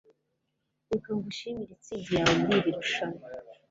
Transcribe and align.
reka 0.89 1.09
ngushimire 1.17 1.71
intsinzi 1.73 2.09
yawe 2.17 2.33
muri 2.41 2.53
iri 2.59 2.71
rushanwa 2.77 3.25